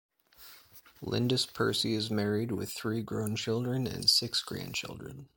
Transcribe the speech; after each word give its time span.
Lindis 1.03 1.45
Percy 1.45 1.93
is 1.93 2.09
married, 2.09 2.51
with 2.51 2.71
three 2.73 3.03
grown 3.03 3.35
children 3.35 3.85
and 3.85 4.09
six 4.09 4.41
grandchildren. 4.41 5.29